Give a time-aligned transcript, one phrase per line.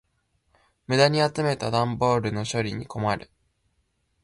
[0.87, 3.29] 無駄に集めた段ボールの処理に困る。